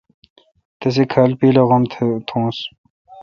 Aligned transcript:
تسے 0.79 1.03
کھال 1.11 1.31
پیل 1.39 1.55
اے°غم 1.59 1.83
تھونس۔ 2.27 2.57